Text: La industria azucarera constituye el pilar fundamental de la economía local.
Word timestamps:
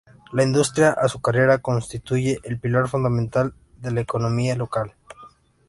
La 0.33 0.41
industria 0.41 0.93
azucarera 0.93 1.59
constituye 1.59 2.39
el 2.41 2.59
pilar 2.59 2.87
fundamental 2.89 3.53
de 3.77 3.91
la 3.91 4.01
economía 4.01 4.55
local. 4.55 4.95